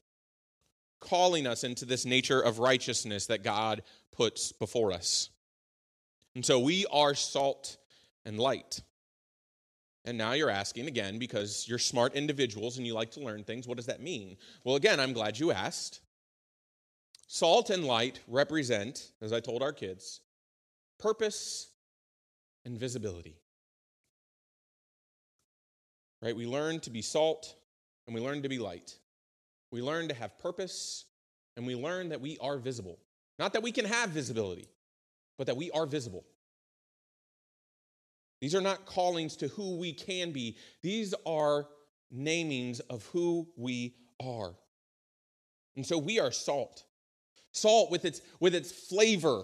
calling 0.99 1.47
us 1.47 1.63
into 1.63 1.85
this 1.85 2.05
nature 2.05 2.41
of 2.41 2.59
righteousness 2.59 3.27
that 3.27 3.43
God 3.43 3.81
puts 4.11 4.51
before 4.51 4.91
us. 4.91 5.29
And 6.35 6.45
so 6.45 6.59
we 6.59 6.85
are 6.91 7.15
salt 7.15 7.77
and 8.25 8.39
light. 8.39 8.81
And 10.03 10.17
now 10.17 10.33
you're 10.33 10.49
asking 10.49 10.87
again 10.87 11.17
because 11.17 11.65
you're 11.67 11.79
smart 11.79 12.13
individuals 12.13 12.77
and 12.77 12.85
you 12.85 12.93
like 12.93 13.11
to 13.11 13.21
learn 13.21 13.43
things. 13.43 13.67
What 13.67 13.77
does 13.77 13.87
that 13.87 14.01
mean? 14.01 14.37
Well, 14.63 14.75
again, 14.75 14.99
I'm 14.99 15.13
glad 15.13 15.39
you 15.39 15.51
asked. 15.51 16.01
Salt 17.27 17.71
and 17.71 17.85
light 17.85 18.19
represent, 18.27 19.11
as 19.21 19.33
I 19.33 19.39
told 19.39 19.63
our 19.63 19.73
kids, 19.73 20.21
purpose 20.99 21.71
and 22.65 22.77
visibility. 22.77 23.37
Right? 26.21 26.35
We 26.35 26.45
learn 26.45 26.79
to 26.81 26.89
be 26.89 27.01
salt 27.01 27.55
and 28.05 28.13
we 28.13 28.21
learn 28.21 28.43
to 28.43 28.49
be 28.49 28.59
light. 28.59 28.97
We 29.71 29.81
learn 29.81 30.07
to 30.09 30.13
have 30.13 30.37
purpose 30.39 31.05
and 31.57 31.65
we 31.65 31.75
learn 31.75 32.09
that 32.09 32.21
we 32.21 32.37
are 32.39 32.57
visible. 32.57 32.99
Not 33.39 33.53
that 33.53 33.63
we 33.63 33.71
can 33.71 33.85
have 33.85 34.09
visibility, 34.09 34.69
but 35.37 35.47
that 35.47 35.57
we 35.57 35.71
are 35.71 35.85
visible. 35.85 36.25
These 38.41 38.55
are 38.55 38.61
not 38.61 38.85
callings 38.85 39.35
to 39.37 39.47
who 39.49 39.77
we 39.77 39.93
can 39.93 40.31
be, 40.31 40.57
these 40.81 41.13
are 41.25 41.67
namings 42.13 42.81
of 42.89 43.05
who 43.07 43.47
we 43.57 43.95
are. 44.23 44.55
And 45.75 45.85
so 45.85 45.97
we 45.97 46.19
are 46.19 46.31
salt. 46.31 46.83
Salt 47.51 47.89
with 47.89 48.05
its, 48.05 48.21
with 48.39 48.53
its 48.53 48.71
flavor, 48.71 49.43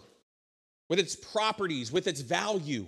with 0.90 1.00
its 1.00 1.16
properties, 1.16 1.92
with 1.92 2.08
its 2.08 2.22
value. 2.22 2.86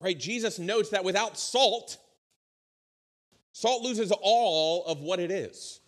Right? 0.00 0.18
Jesus 0.18 0.58
notes 0.58 0.90
that 0.90 1.04
without 1.04 1.38
salt, 1.38 1.98
salt 3.58 3.82
loses 3.82 4.12
all 4.22 4.84
of 4.86 5.00
what 5.00 5.18
it 5.18 5.32
is. 5.32 5.80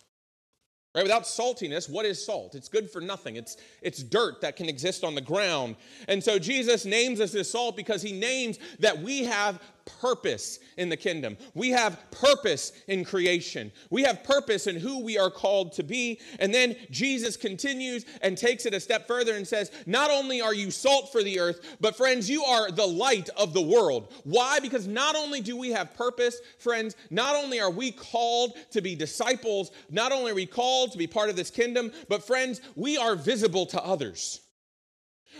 Right? 0.93 1.03
Without 1.03 1.23
saltiness, 1.23 1.89
what 1.89 2.05
is 2.05 2.23
salt? 2.23 2.53
It's 2.53 2.67
good 2.67 2.91
for 2.91 2.99
nothing. 2.99 3.37
It's, 3.37 3.55
it's 3.81 4.03
dirt 4.03 4.41
that 4.41 4.57
can 4.57 4.67
exist 4.67 5.05
on 5.05 5.15
the 5.15 5.21
ground. 5.21 5.77
And 6.09 6.21
so 6.21 6.37
Jesus 6.37 6.83
names 6.83 7.21
us 7.21 7.33
as 7.33 7.49
salt 7.49 7.77
because 7.77 8.01
he 8.01 8.11
names 8.11 8.59
that 8.79 9.01
we 9.01 9.23
have 9.23 9.61
purpose 9.85 10.59
in 10.77 10.89
the 10.89 10.97
kingdom. 10.97 11.37
We 11.53 11.69
have 11.69 11.99
purpose 12.11 12.71
in 12.87 13.03
creation. 13.03 13.71
We 13.89 14.03
have 14.03 14.23
purpose 14.23 14.67
in 14.67 14.75
who 14.75 15.03
we 15.03 15.17
are 15.17 15.29
called 15.29 15.73
to 15.73 15.83
be. 15.83 16.19
And 16.39 16.53
then 16.53 16.75
Jesus 16.89 17.37
continues 17.37 18.05
and 18.21 18.37
takes 18.37 18.65
it 18.65 18.73
a 18.73 18.79
step 18.79 19.07
further 19.07 19.35
and 19.35 19.47
says, 19.47 19.71
Not 19.85 20.11
only 20.11 20.41
are 20.41 20.53
you 20.53 20.71
salt 20.71 21.11
for 21.11 21.23
the 21.23 21.39
earth, 21.39 21.77
but 21.79 21.95
friends, 21.95 22.29
you 22.29 22.43
are 22.43 22.71
the 22.71 22.85
light 22.85 23.29
of 23.37 23.53
the 23.53 23.61
world. 23.61 24.13
Why? 24.23 24.59
Because 24.59 24.87
not 24.87 25.15
only 25.15 25.41
do 25.41 25.57
we 25.57 25.71
have 25.71 25.93
purpose, 25.95 26.39
friends, 26.57 26.95
not 27.09 27.35
only 27.35 27.59
are 27.59 27.71
we 27.71 27.91
called 27.91 28.53
to 28.71 28.81
be 28.81 28.95
disciples, 28.95 29.71
not 29.89 30.11
only 30.11 30.31
are 30.31 30.35
we 30.35 30.45
called 30.45 30.91
to 30.91 30.97
be 30.97 31.07
part 31.07 31.29
of 31.29 31.35
this 31.35 31.51
kingdom, 31.51 31.91
but 32.09 32.25
friends, 32.25 32.61
we 32.75 32.97
are 32.97 33.15
visible 33.15 33.65
to 33.67 33.83
others. 33.83 34.41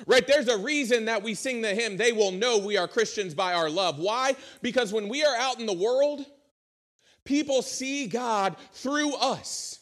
Right? 0.05 0.25
There's 0.25 0.47
a 0.47 0.57
reason 0.57 1.05
that 1.05 1.23
we 1.23 1.33
sing 1.33 1.61
the 1.61 1.73
hymn, 1.75 1.97
they 1.97 2.11
will 2.11 2.31
know 2.31 2.57
we 2.57 2.77
are 2.77 2.87
Christians 2.87 3.33
by 3.33 3.53
our 3.53 3.69
love. 3.69 3.99
Why? 3.99 4.35
Because 4.61 4.91
when 4.93 5.09
we 5.09 5.23
are 5.23 5.35
out 5.35 5.59
in 5.59 5.65
the 5.65 5.73
world, 5.73 6.25
people 7.25 7.61
see 7.61 8.07
God 8.07 8.55
through 8.73 9.15
us. 9.15 9.79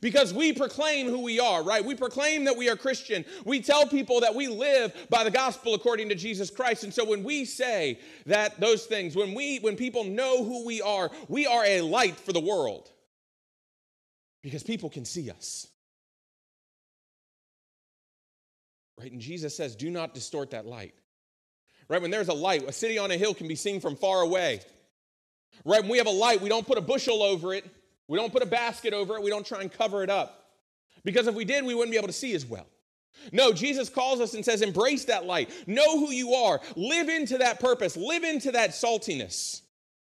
Because 0.00 0.34
we 0.34 0.52
proclaim 0.52 1.08
who 1.08 1.22
we 1.22 1.38
are, 1.38 1.62
right? 1.62 1.84
We 1.84 1.94
proclaim 1.94 2.44
that 2.44 2.56
we 2.56 2.68
are 2.68 2.76
Christian. 2.76 3.24
We 3.44 3.60
tell 3.60 3.86
people 3.86 4.20
that 4.20 4.34
we 4.34 4.48
live 4.48 4.92
by 5.08 5.24
the 5.24 5.30
gospel 5.30 5.74
according 5.74 6.08
to 6.08 6.14
Jesus 6.14 6.50
Christ. 6.50 6.84
And 6.84 6.92
so 6.92 7.04
when 7.04 7.22
we 7.22 7.44
say 7.44 8.00
that 8.26 8.58
those 8.58 8.86
things, 8.86 9.14
when 9.14 9.34
we 9.34 9.58
when 9.58 9.76
people 9.76 10.04
know 10.04 10.42
who 10.42 10.64
we 10.64 10.82
are, 10.82 11.10
we 11.28 11.46
are 11.46 11.64
a 11.64 11.82
light 11.82 12.16
for 12.16 12.32
the 12.32 12.40
world. 12.40 12.90
Because 14.42 14.62
people 14.62 14.90
can 14.90 15.04
see 15.04 15.30
us. 15.30 15.68
Right? 18.98 19.10
And 19.10 19.20
Jesus 19.20 19.56
says, 19.56 19.74
"Do 19.76 19.90
not 19.90 20.14
distort 20.14 20.50
that 20.50 20.66
light." 20.66 20.94
Right? 21.88 22.00
When 22.00 22.10
there's 22.10 22.28
a 22.28 22.34
light, 22.34 22.68
a 22.68 22.72
city 22.72 22.96
on 22.98 23.10
a 23.10 23.16
hill 23.16 23.34
can 23.34 23.48
be 23.48 23.56
seen 23.56 23.80
from 23.80 23.96
far 23.96 24.22
away. 24.22 24.60
Right? 25.64 25.82
When 25.82 25.90
we 25.90 25.98
have 25.98 26.06
a 26.06 26.10
light, 26.10 26.40
we 26.40 26.48
don't 26.48 26.66
put 26.66 26.78
a 26.78 26.80
bushel 26.80 27.22
over 27.22 27.52
it. 27.52 27.64
We 28.08 28.18
don't 28.18 28.32
put 28.32 28.42
a 28.42 28.46
basket 28.46 28.92
over 28.92 29.16
it. 29.16 29.22
We 29.22 29.30
don't 29.30 29.46
try 29.46 29.60
and 29.60 29.72
cover 29.72 30.02
it 30.02 30.10
up. 30.10 30.50
Because 31.04 31.26
if 31.26 31.34
we 31.34 31.44
did, 31.44 31.64
we 31.64 31.74
wouldn't 31.74 31.90
be 31.90 31.98
able 31.98 32.08
to 32.08 32.12
see 32.12 32.34
as 32.34 32.46
well. 32.46 32.66
No, 33.32 33.52
Jesus 33.52 33.88
calls 33.88 34.20
us 34.20 34.34
and 34.34 34.44
says, 34.44 34.62
embrace 34.62 35.04
that 35.04 35.24
light. 35.24 35.50
Know 35.66 35.98
who 35.98 36.10
you 36.10 36.34
are. 36.34 36.60
Live 36.76 37.08
into 37.08 37.38
that 37.38 37.60
purpose. 37.60 37.96
Live 37.96 38.24
into 38.24 38.52
that 38.52 38.70
saltiness. 38.70 39.62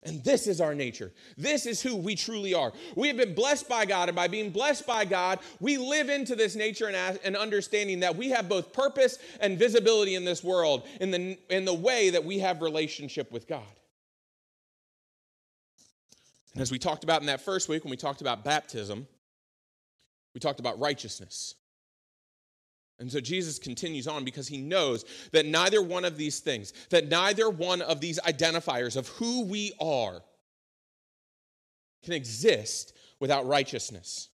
And 0.03 0.25
this 0.25 0.47
is 0.47 0.63
our 0.63 0.75
nature. 0.75 1.13
This 1.37 1.67
is 1.67 1.83
who 1.83 1.95
we 1.95 2.15
truly 2.15 2.55
are. 2.55 2.73
We 2.97 3.09
have 3.09 3.19
been 3.19 3.35
blessed 3.35 3.69
by 3.69 3.85
God, 3.85 4.09
and 4.09 4.17
by 4.17 4.29
being 4.29 4.51
blessed 4.51 4.87
by 4.87 5.05
God, 5.05 5.41
we 5.61 5.77
live 5.77 6.09
into 6.09 6.35
this 6.35 6.57
nature 6.57 6.89
and, 6.89 7.21
and 7.23 7.37
understanding 7.37 8.01
that 8.01 8.17
we 8.17 8.31
have 8.31 8.49
both 8.49 8.73
purpose 8.73 9.19
and 9.41 9.59
visibility 9.59 10.15
in 10.15 10.25
this 10.25 10.43
world 10.43 10.87
in 11.01 11.11
the, 11.11 11.39
in 11.51 11.67
the 11.67 11.75
way 11.75 12.11
that 12.11 12.25
we 12.25 12.39
have 12.39 12.63
relationship 12.63 13.31
with 13.31 13.47
God. 13.47 13.63
And 16.55 16.63
as 16.63 16.71
we 16.71 16.79
talked 16.79 17.05
about 17.05 17.21
in 17.21 17.27
that 17.27 17.43
first 17.43 17.69
week, 17.69 17.85
when 17.85 17.91
we 17.91 17.97
talked 17.97 18.23
about 18.23 18.43
baptism, 18.43 19.07
we 20.35 20.41
talked 20.41 20.61
about 20.61 20.81
righteousness. 20.81 21.55
And 23.01 23.11
so 23.11 23.19
Jesus 23.19 23.59
continues 23.59 24.07
on 24.07 24.25
because 24.25 24.47
he 24.47 24.59
knows 24.59 25.07
that 25.33 25.47
neither 25.47 25.83
one 25.83 26.05
of 26.05 26.19
these 26.19 26.41
things, 26.41 26.75
that 26.91 27.09
neither 27.09 27.49
one 27.49 27.81
of 27.81 28.01
these 28.01 28.21
identifiers 28.21 28.95
of 28.95 29.09
who 29.09 29.47
we 29.47 29.73
are 29.81 30.23
can 32.05 32.13
exist 32.13 32.93
without 33.19 33.47
righteousness. 33.47 34.29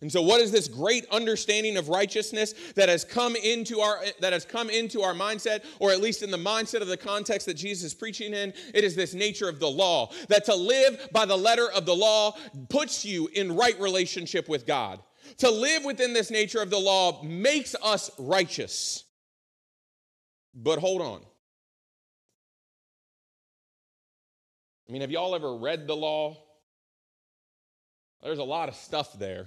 And 0.00 0.12
so 0.12 0.22
what 0.22 0.40
is 0.40 0.52
this 0.52 0.68
great 0.68 1.06
understanding 1.10 1.76
of 1.76 1.88
righteousness 1.88 2.54
that 2.76 2.88
has 2.88 3.04
come 3.04 3.34
into 3.34 3.80
our 3.80 4.04
that 4.20 4.32
has 4.32 4.44
come 4.44 4.70
into 4.70 5.02
our 5.02 5.14
mindset 5.14 5.64
or 5.80 5.90
at 5.90 6.00
least 6.00 6.22
in 6.22 6.30
the 6.30 6.36
mindset 6.36 6.82
of 6.82 6.88
the 6.88 6.96
context 6.96 7.46
that 7.46 7.54
Jesus 7.54 7.84
is 7.84 7.94
preaching 7.94 8.34
in 8.34 8.52
it 8.74 8.84
is 8.84 8.94
this 8.94 9.14
nature 9.14 9.48
of 9.48 9.58
the 9.58 9.68
law 9.68 10.10
that 10.28 10.44
to 10.44 10.54
live 10.54 11.08
by 11.10 11.24
the 11.24 11.36
letter 11.36 11.70
of 11.72 11.86
the 11.86 11.96
law 11.96 12.36
puts 12.68 13.04
you 13.04 13.28
in 13.32 13.56
right 13.56 13.80
relationship 13.80 14.48
with 14.48 14.66
God. 14.66 15.00
To 15.38 15.50
live 15.50 15.84
within 15.84 16.12
this 16.12 16.30
nature 16.30 16.60
of 16.60 16.70
the 16.70 16.78
law 16.78 17.22
makes 17.22 17.76
us 17.82 18.10
righteous. 18.18 19.04
But 20.54 20.78
hold 20.78 21.00
on. 21.00 21.20
I 24.88 24.92
mean, 24.92 25.02
have 25.02 25.10
y'all 25.10 25.34
ever 25.34 25.54
read 25.54 25.86
the 25.86 25.94
law? 25.94 26.36
There's 28.22 28.38
a 28.38 28.44
lot 28.44 28.68
of 28.68 28.74
stuff 28.74 29.18
there. 29.18 29.46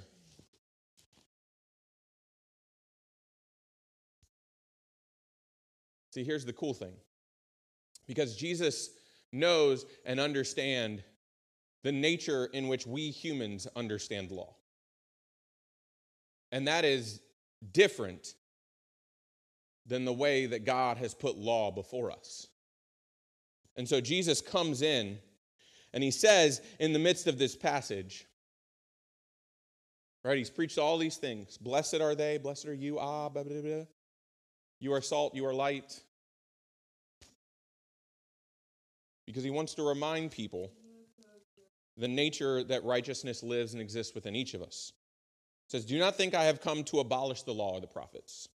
See, 6.11 6.23
here's 6.23 6.45
the 6.45 6.53
cool 6.53 6.73
thing. 6.73 6.93
Because 8.05 8.35
Jesus 8.35 8.89
knows 9.31 9.85
and 10.05 10.19
understand 10.19 11.03
the 11.83 11.91
nature 11.91 12.45
in 12.53 12.67
which 12.67 12.85
we 12.85 13.09
humans 13.09 13.67
understand 13.75 14.29
law. 14.29 14.55
And 16.51 16.67
that 16.67 16.85
is 16.85 17.21
different 17.71 18.35
than 19.85 20.05
the 20.05 20.13
way 20.13 20.45
that 20.45 20.65
God 20.65 20.97
has 20.97 21.13
put 21.13 21.37
law 21.37 21.71
before 21.71 22.11
us. 22.11 22.47
And 23.75 23.87
so 23.87 24.01
Jesus 24.01 24.41
comes 24.41 24.81
in 24.81 25.17
and 25.93 26.03
he 26.03 26.11
says 26.11 26.61
in 26.79 26.93
the 26.93 26.99
midst 26.99 27.27
of 27.27 27.37
this 27.37 27.55
passage, 27.55 28.27
right, 30.23 30.37
he's 30.37 30.49
preached 30.49 30.77
all 30.77 30.97
these 30.97 31.17
things. 31.17 31.57
Blessed 31.57 32.01
are 32.01 32.15
they, 32.15 32.37
blessed 32.37 32.67
are 32.67 32.73
you, 32.73 32.99
ah, 32.99 33.29
blah, 33.29 33.43
blah, 33.43 33.61
blah. 33.61 33.85
You 34.79 34.93
are 34.93 35.01
salt, 35.01 35.35
you 35.35 35.45
are 35.45 35.53
light. 35.53 36.01
Because 39.25 39.43
he 39.43 39.49
wants 39.49 39.75
to 39.75 39.83
remind 39.83 40.31
people 40.31 40.71
the 41.97 42.07
nature 42.07 42.63
that 42.63 42.83
righteousness 42.83 43.43
lives 43.43 43.73
and 43.73 43.81
exists 43.81 44.15
within 44.15 44.35
each 44.35 44.53
of 44.53 44.61
us. 44.61 44.93
Says, 45.71 45.85
Do 45.85 45.97
not 45.97 46.17
think 46.17 46.35
I 46.35 46.43
have 46.43 46.59
come 46.59 46.83
to 46.83 46.99
abolish 46.99 47.43
the 47.43 47.53
law 47.53 47.75
or 47.75 47.79
the 47.79 47.87
prophets. 47.87 48.49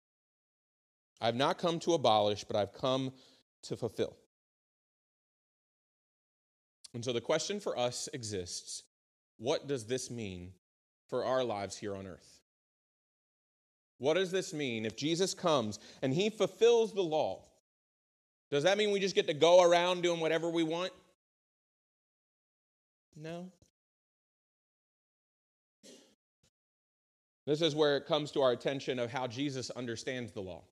I 1.18 1.24
have 1.24 1.35
not 1.35 1.57
come 1.57 1.79
to 1.79 1.94
abolish, 1.94 2.44
but 2.44 2.57
I've 2.57 2.74
come 2.74 3.11
to 3.62 3.74
fulfill. 3.74 4.14
And 6.92 7.02
so 7.02 7.14
the 7.14 7.22
question 7.22 7.59
for 7.59 7.79
us 7.79 8.11
exists 8.12 8.83
what 9.38 9.66
does 9.66 9.87
this 9.87 10.11
mean 10.11 10.52
for 11.09 11.24
our 11.24 11.42
lives 11.42 11.79
here 11.79 11.96
on 11.96 12.07
earth? 12.07 12.42
What 13.96 14.14
does 14.14 14.31
this 14.31 14.52
mean 14.52 14.85
if 14.85 14.94
Jesus 14.94 15.33
comes 15.33 15.79
and 16.02 16.12
he 16.12 16.29
fulfills 16.29 16.92
the 16.92 17.00
law? 17.00 17.44
Does 18.50 18.64
that 18.64 18.76
mean 18.76 18.90
we 18.90 19.00
just 19.00 19.14
get 19.14 19.26
to 19.29 19.35
go 19.35 19.62
around 19.62 20.02
doing 20.02 20.20
whatever 20.20 20.50
we 20.50 20.64
want? 20.64 20.92
No. 23.16 23.50
This 27.47 27.63
is 27.63 27.75
where 27.75 27.97
it 27.97 28.07
comes 28.07 28.33
to 28.33 28.43
our 28.43 28.53
attention 28.53 28.99
of 28.99 29.11
how 29.11 29.27
Jesus 29.27 29.71
understands 29.71 30.33
the 30.33 30.41
law. 30.41 30.65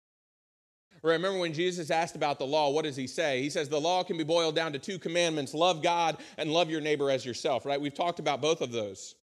Remember 1.02 1.38
when 1.38 1.52
Jesus 1.52 1.90
asked 1.90 2.16
about 2.16 2.38
the 2.38 2.46
law, 2.46 2.70
what 2.70 2.84
does 2.84 2.96
he 2.96 3.06
say? 3.06 3.42
He 3.42 3.50
says 3.50 3.68
the 3.68 3.80
law 3.80 4.02
can 4.02 4.16
be 4.16 4.24
boiled 4.24 4.56
down 4.56 4.72
to 4.72 4.78
two 4.78 4.98
commandments 4.98 5.52
love 5.52 5.82
God 5.82 6.16
and 6.38 6.50
love 6.50 6.70
your 6.70 6.80
neighbor 6.80 7.10
as 7.10 7.26
yourself, 7.26 7.66
right? 7.66 7.80
We've 7.80 7.94
talked 7.94 8.20
about 8.20 8.40
both 8.40 8.60
of 8.60 8.72
those. 8.72 9.14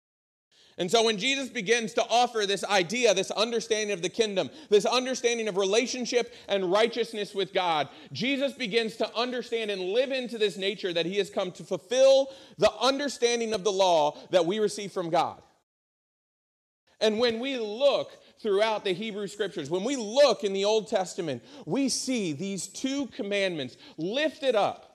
And 0.78 0.90
so 0.90 1.04
when 1.04 1.18
Jesus 1.18 1.48
begins 1.48 1.92
to 1.94 2.06
offer 2.08 2.46
this 2.46 2.64
idea, 2.64 3.12
this 3.12 3.30
understanding 3.30 3.92
of 3.92 4.02
the 4.02 4.08
kingdom, 4.08 4.48
this 4.68 4.86
understanding 4.86 5.48
of 5.48 5.56
relationship 5.56 6.34
and 6.48 6.70
righteousness 6.70 7.34
with 7.34 7.52
God, 7.52 7.88
Jesus 8.12 8.52
begins 8.52 8.96
to 8.96 9.16
understand 9.16 9.70
and 9.70 9.82
live 9.82 10.10
into 10.10 10.38
this 10.38 10.56
nature 10.56 10.92
that 10.92 11.06
he 11.06 11.18
has 11.18 11.28
come 11.28 11.50
to 11.52 11.64
fulfill 11.64 12.30
the 12.58 12.72
understanding 12.80 13.52
of 13.52 13.64
the 13.64 13.72
law 13.72 14.16
that 14.30 14.46
we 14.46 14.58
receive 14.58 14.92
from 14.92 15.10
God. 15.10 15.42
And 17.00 17.18
when 17.18 17.40
we 17.40 17.58
look 17.58 18.12
throughout 18.40 18.84
the 18.84 18.92
Hebrew 18.92 19.26
scriptures, 19.26 19.70
when 19.70 19.84
we 19.84 19.96
look 19.96 20.44
in 20.44 20.52
the 20.52 20.64
Old 20.64 20.88
Testament, 20.88 21.42
we 21.66 21.88
see 21.88 22.32
these 22.32 22.66
two 22.66 23.06
commandments 23.08 23.76
lifted 23.96 24.54
up 24.54 24.90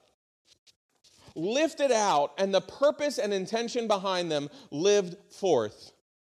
lifted 1.36 1.92
out 1.92 2.32
and 2.38 2.54
the 2.54 2.62
purpose 2.62 3.18
and 3.18 3.34
intention 3.34 3.88
behind 3.88 4.32
them 4.32 4.50
lived 4.72 5.18
forth 5.32 5.92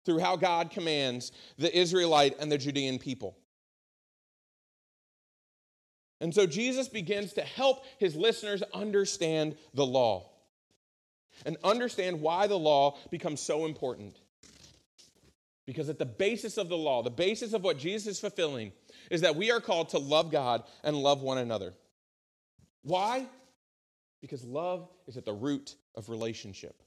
through 0.05 0.19
how 0.19 0.35
God 0.35 0.71
commands 0.71 1.31
the 1.57 1.75
Israelite 1.77 2.35
and 2.39 2.51
the 2.51 2.57
Judean 2.57 2.97
people. 2.97 3.37
And 6.19 6.33
so 6.33 6.47
Jesus 6.47 6.87
begins 6.87 7.33
to 7.33 7.41
help 7.41 7.85
his 7.99 8.15
listeners 8.15 8.63
understand 8.73 9.55
the 9.75 9.85
law 9.85 10.31
and 11.45 11.57
understand 11.63 12.21
why 12.21 12.47
the 12.47 12.57
law 12.57 12.97
becomes 13.11 13.39
so 13.39 13.65
important. 13.65 14.17
Because 15.67 15.89
at 15.89 15.99
the 15.99 16.05
basis 16.05 16.57
of 16.57 16.69
the 16.69 16.77
law, 16.77 17.03
the 17.03 17.11
basis 17.11 17.53
of 17.53 17.61
what 17.61 17.77
Jesus 17.77 18.07
is 18.07 18.19
fulfilling, 18.19 18.71
is 19.11 19.21
that 19.21 19.35
we 19.35 19.51
are 19.51 19.59
called 19.59 19.89
to 19.89 19.99
love 19.99 20.31
God 20.31 20.63
and 20.83 20.95
love 20.95 21.21
one 21.21 21.37
another. 21.37 21.73
Why? 22.83 23.27
Because 24.21 24.45
love 24.45 24.89
is 25.07 25.17
at 25.17 25.25
the 25.25 25.33
root 25.33 25.75
of 25.93 26.09
relationship. 26.09 26.81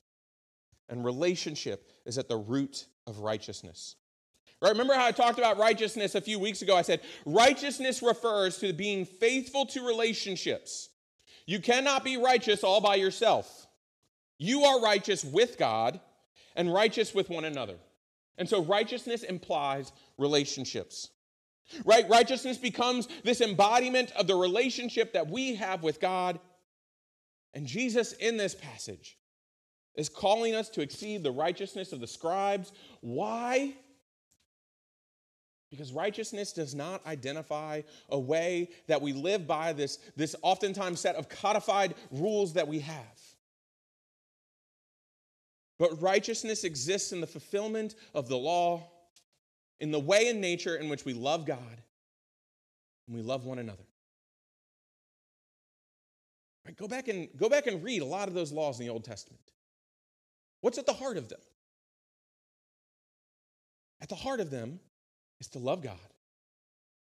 And 0.89 1.05
relationship 1.05 1.89
is 2.07 2.17
at 2.17 2.29
the 2.29 2.39
root 2.39 2.87
of 3.07 3.19
righteousness. 3.19 3.97
Right? 4.63 4.71
Remember 4.71 4.95
how 4.95 5.07
I 5.07 5.13
talked 5.13 5.39
about 5.39 5.59
righteousness 5.59 6.15
a 6.15 6.21
few 6.21 6.39
weeks 6.39 6.63
ago? 6.63 6.75
I 6.75 6.83
said 6.83 7.01
righteousness 7.27 8.03
refers 8.03 8.59
to 8.59 8.73
being 8.73 9.05
faithful 9.05 9.67
to 9.67 9.87
relationships. 9.87 10.89
You 11.47 11.61
cannot 11.61 12.03
be 12.03 12.17
righteous 12.17 12.65
all 12.65 12.81
by 12.81 12.95
yourself. 12.95 13.67
You 14.39 14.63
are 14.65 14.81
righteous 14.81 15.23
with 15.23 15.59
God 15.59 16.01
and 16.57 16.73
righteous 16.73 17.15
with 17.15 17.29
one 17.29 17.45
another. 17.45 17.77
And 18.41 18.49
so 18.49 18.65
righteousness 18.65 19.23
implies 19.23 19.93
relationships. 20.19 21.11
Right? 21.85 22.09
Righteousness 22.09 22.59
becomes 22.59 23.07
this 23.23 23.41
embodiment 23.41 24.11
of 24.13 24.27
the 24.27 24.35
relationship 24.35 25.13
that 25.13 25.31
we 25.31 25.55
have 25.55 25.85
with 25.85 26.01
God 26.01 26.41
and 27.55 27.67
Jesus, 27.67 28.13
in 28.13 28.37
this 28.37 28.55
passage, 28.55 29.19
is 29.97 30.09
calling 30.09 30.55
us 30.55 30.69
to 30.71 30.83
exceed 30.83 31.23
the 31.23 31.33
righteousness 31.33 31.93
of 31.93 32.01
the 32.01 32.07
scribes. 32.07 32.73
Why? 33.01 33.75
Because 35.71 35.93
righteousness 35.93 36.53
does 36.53 36.75
not 36.75 37.05
identify 37.07 37.83
a 38.09 38.19
way 38.19 38.71
that 38.87 39.03
we 39.03 39.13
live 39.13 39.47
by 39.47 39.73
this, 39.73 39.99
this 40.17 40.37
oftentimes 40.43 41.01
set 41.01 41.17
of 41.17 41.29
codified 41.29 41.95
rules 42.11 42.53
that 42.55 42.69
we 42.69 42.81
have. 42.81 43.19
But 45.81 46.03
righteousness 46.03 46.65
exists 46.65 47.11
in 47.11 47.23
the 47.23 47.27
fulfillment 47.27 47.95
of 48.15 48.29
the 48.29 48.37
law, 48.37 48.87
in 49.81 49.91
the 49.91 49.99
way 49.99 50.29
and 50.29 50.39
nature 50.39 50.77
in 50.77 50.91
which 50.91 51.07
we 51.07 51.15
love 51.15 51.47
God 51.47 51.83
and 53.09 53.17
we 53.17 53.23
love 53.23 53.47
one 53.47 53.59
another. 53.59 53.83
Right, 56.67 56.77
go 56.77 56.87
back 56.87 57.09
and 57.09 57.29
go 57.35 57.49
back 57.49 57.67
and 57.67 57.83
read 57.83 58.03
a 58.03 58.05
lot 58.05 58.29
of 58.29 58.35
those 58.35 58.53
laws 58.53 58.79
in 58.79 58.85
the 58.85 58.93
Old 58.93 59.05
Testament. 59.05 59.41
What's 60.61 60.77
at 60.77 60.85
the 60.85 60.93
heart 60.93 61.17
of 61.17 61.31
them? 61.31 61.41
At 64.03 64.11
the 64.11 64.17
heart 64.17 64.41
of 64.41 64.51
them 64.51 64.81
is 65.41 65.49
to 65.49 65.59
love 65.59 65.83
God 65.83 65.97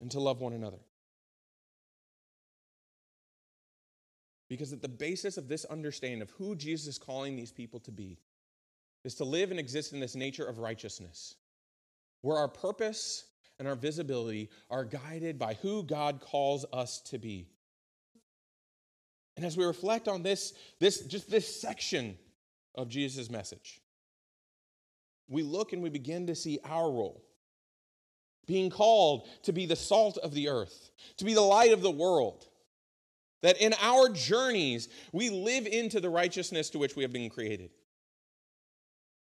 and 0.00 0.12
to 0.12 0.20
love 0.20 0.40
one 0.40 0.52
another. 0.52 0.78
Because 4.48 4.72
at 4.72 4.80
the 4.80 4.88
basis 4.88 5.36
of 5.36 5.48
this 5.48 5.64
understanding 5.64 6.22
of 6.22 6.30
who 6.30 6.54
Jesus 6.54 6.86
is 6.86 6.98
calling 6.98 7.34
these 7.34 7.50
people 7.50 7.80
to 7.80 7.90
be 7.90 8.16
is 9.04 9.14
to 9.16 9.24
live 9.24 9.50
and 9.50 9.60
exist 9.60 9.92
in 9.92 10.00
this 10.00 10.14
nature 10.14 10.44
of 10.44 10.58
righteousness, 10.58 11.36
where 12.22 12.36
our 12.36 12.48
purpose 12.48 13.24
and 13.58 13.68
our 13.68 13.76
visibility 13.76 14.50
are 14.70 14.84
guided 14.84 15.38
by 15.38 15.54
who 15.54 15.82
God 15.82 16.20
calls 16.20 16.64
us 16.72 17.00
to 17.02 17.18
be. 17.18 17.46
And 19.36 19.46
as 19.46 19.56
we 19.56 19.64
reflect 19.64 20.08
on 20.08 20.22
this, 20.22 20.52
this 20.80 21.00
just 21.02 21.30
this 21.30 21.60
section 21.60 22.18
of 22.74 22.88
Jesus' 22.88 23.30
message, 23.30 23.80
we 25.28 25.42
look 25.42 25.72
and 25.72 25.82
we 25.82 25.90
begin 25.90 26.26
to 26.26 26.34
see 26.34 26.58
our 26.64 26.90
role. 26.90 27.24
Being 28.46 28.68
called 28.68 29.28
to 29.44 29.52
be 29.52 29.64
the 29.64 29.76
salt 29.76 30.18
of 30.18 30.34
the 30.34 30.48
earth, 30.48 30.90
to 31.18 31.24
be 31.24 31.34
the 31.34 31.40
light 31.40 31.72
of 31.72 31.82
the 31.82 31.90
world. 31.90 32.46
That 33.42 33.60
in 33.60 33.74
our 33.80 34.10
journeys, 34.10 34.88
we 35.12 35.30
live 35.30 35.66
into 35.66 36.00
the 36.00 36.10
righteousness 36.10 36.68
to 36.70 36.78
which 36.78 36.96
we 36.96 37.04
have 37.04 37.12
been 37.12 37.30
created. 37.30 37.70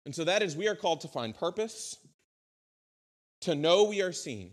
And 0.04 0.14
so 0.14 0.24
that 0.24 0.42
is, 0.42 0.56
we 0.56 0.68
are 0.68 0.74
called 0.74 1.02
to 1.02 1.08
find 1.08 1.34
purpose, 1.34 1.96
to 3.42 3.54
know 3.54 3.84
we 3.84 4.02
are 4.02 4.12
seen, 4.12 4.50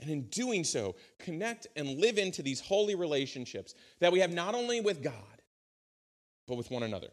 and 0.00 0.10
in 0.10 0.22
doing 0.24 0.64
so, 0.64 0.94
connect 1.18 1.66
and 1.76 1.98
live 1.98 2.18
into 2.18 2.42
these 2.42 2.60
holy 2.60 2.94
relationships 2.94 3.74
that 4.00 4.12
we 4.12 4.20
have 4.20 4.32
not 4.32 4.54
only 4.54 4.80
with 4.80 5.02
God, 5.02 5.14
but 6.46 6.56
with 6.56 6.70
one 6.70 6.82
another. 6.82 7.08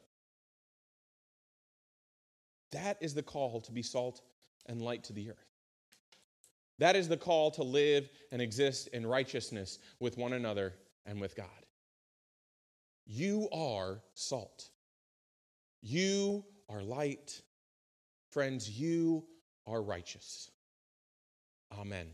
That 2.71 2.97
is 3.01 3.13
the 3.13 3.23
call 3.23 3.61
to 3.61 3.71
be 3.71 3.81
salt 3.81 4.21
and 4.67 4.81
light 4.81 5.03
to 5.05 5.13
the 5.13 5.31
earth. 5.31 5.55
That 6.77 6.95
is 6.95 7.07
the 7.07 7.17
call 7.17 7.51
to 7.51 7.63
live 7.63 8.09
and 8.31 8.41
exist 8.41 8.89
in 8.89 9.05
righteousness 9.05 9.79
with 9.99 10.17
one 10.17 10.33
another 10.33 10.73
and 11.05 11.21
with 11.21 11.35
God. 11.35 11.47
You 13.05 13.47
are 13.51 14.01
salt. 14.13 14.69
You 15.81 16.43
are 16.69 16.81
light. 16.81 17.41
Friends, 18.31 18.69
you 18.69 19.25
are 19.67 19.81
righteous. 19.81 20.51
Amen. 21.71 22.07